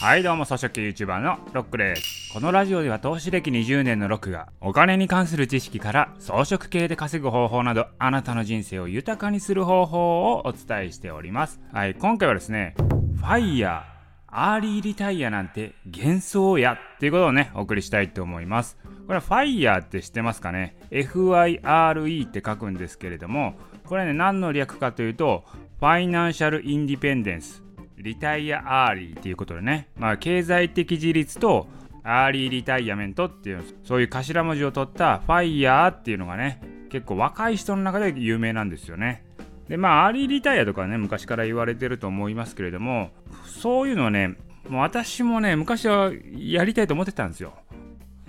[0.00, 2.32] はいどうも草食系 YouTuber のロックです。
[2.32, 11.60] このラジオでは投資歴20年のロックがお金に関する知識から装飾系で稼ぐ方法などあなたの人生を豊かにする方法をお伝えしております。
[11.72, 12.76] はい今回はですね
[13.16, 13.98] ファイヤー
[14.28, 18.78] アーリーリタイアなんて幻想やっていうことをねお送りしたいと思います。
[19.08, 23.54] これはファイヤーって知ってますかね？FIRE って書くんですけれども
[23.84, 25.42] これね何の略かというと
[25.80, 31.66] Financial Independence。Retire Early っていうことでね、まあ、経済的自立と
[32.02, 36.60] アーリーリタイアメントっていうそういう頭文字を取った FIRE っていうのがね
[36.90, 39.24] 結構若い人の中で有名なんですよね。
[39.68, 43.10] でまあアーリーリタイアとかね昔から言われてると思いますけれども
[43.44, 44.36] そういうのはね
[44.68, 47.54] もう私もね昔はやりたいと思ってたんですよ。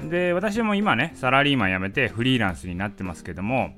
[0.09, 3.73] で私も今ねサラリーマン辞めてフリーランスになってますけども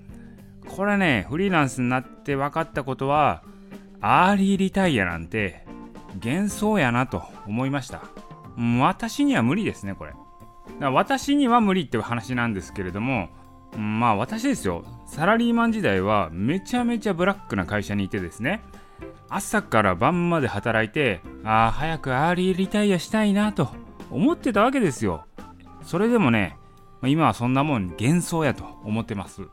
[0.67, 3.43] これねフリーランスになって分かったことは
[4.01, 5.65] アーリーリタイアなんて
[6.15, 8.01] 幻想やなと思いました。
[8.79, 10.13] 私には無理ですね、これ。
[10.79, 13.29] 私には無理っていう話なんですけれども、
[13.77, 18.61] まあ私ですよ、サラリーマン時代はめちゃめちゃブラックな会社にいてですね、
[19.29, 23.69] 朝から晩まで働いて、ああ、早くアーリーリタイアしたいなと
[24.09, 25.25] 思ってたわけですよ。
[25.83, 26.57] それでもね、
[27.03, 29.43] 今はそんなもん幻想やと思ってます。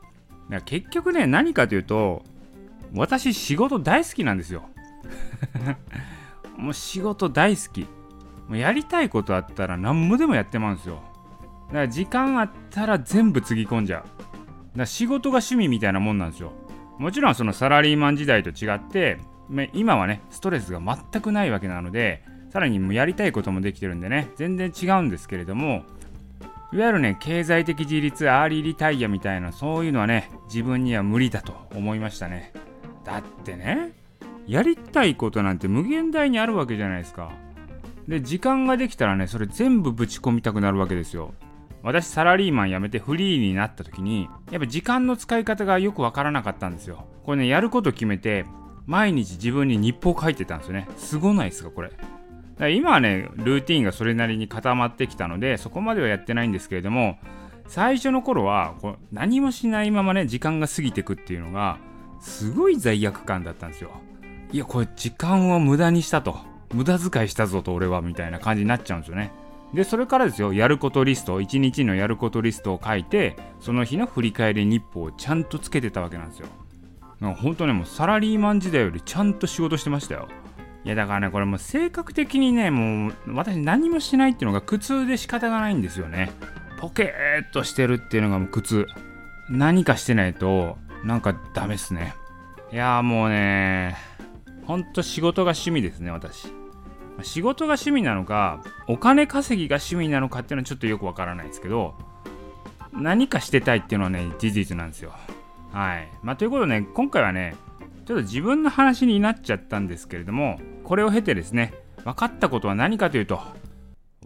[0.65, 2.23] 結局ね、何かというと、
[2.93, 4.63] 私仕事大好きなんですよ。
[6.59, 7.87] もう仕事大好き。
[8.47, 11.01] もうやりたいことあったら何もでもやってまうんですよ。
[11.67, 14.01] だから時間あったら全部つぎ込んじゃう。
[14.01, 14.11] だか
[14.75, 16.51] ら仕事が趣味みたいなもんなんですよ。
[16.97, 19.19] もちろんそのサラリーマン時代と違って、
[19.73, 25.83] 今はね、ストレスが全くないわけなので、さらにもうやりたいこともできてるんでね、全然違うんですけれども、
[26.73, 32.51] いわゆるね、経済的自立、アーリーリタイアみたいな、そういうのはね、自分には無理だと思いましたね。
[33.05, 33.93] だってね、
[34.49, 37.31] やりたいことなんて無限大にあるわけじゃないですか。
[38.07, 41.35] で、時間ができたらね、それ全部ぶち込みたくなるわけですよ。
[41.83, 47.05] 私、サラリーマン辞めてフリーになった時に、やっぱ時間の使い方がよくわからなかったんですよ。
[47.23, 48.45] これね、やること決めて、
[48.87, 50.87] 毎日自分に日報書いてたんですよね。
[50.97, 51.89] すごないですか、これ。
[51.89, 52.03] だか
[52.57, 57.19] ら今はね、ルーティンがそれなりに固まってきたので、そこまではやってないんですけれども、
[57.67, 61.77] 最初の頃はこう何もしないままね、時間が過ぎてくっていうのが、
[62.19, 63.91] すごい罪悪感だったんですよ。
[64.51, 66.37] いや、これ時間を無駄にしたと。
[66.73, 69.31] 無駄遣いしたぞと俺はみたいな感じになっちゃうんですよね。
[69.73, 76.47] で、それからですよ、やることリスト、1日のやることリストを書いて、その日の振り返り日報をちゃんとつけてたわけなんですよ。
[77.19, 80.27] なんか本当ね、もうサラリーマン時代よりちゃんと仕事してましたよ。
[80.85, 86.31] いやだからね、これもう性格的にね、もう私何もしないっていうのが苦痛で仕方がないんですよね。
[86.79, 88.87] ポケーっとしてるっていうのがもう苦痛。
[89.49, 92.15] 何かしてないと、なんかダメっすね。
[92.71, 93.97] いやもうね、
[94.69, 96.47] ほんと仕事が趣味ですね、私。
[97.23, 101.95] 仕事が趣味なのか、お金稼ぎが趣味なのかっていうのはちょっとよくわからないですけど、
[102.93, 105.11] 何かしてたいっていうのはね、事実なんですよ。
[105.71, 106.07] はい。
[106.21, 107.55] まあ、ということでね、今回はね、
[108.05, 113.41] ちょっと自分の話になっちゃったんですけれども、これを経てですね、分かったことは何かというと、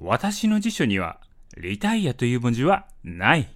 [0.01, 1.21] 私の辞書には、
[1.55, 3.47] リタイアという文字はない。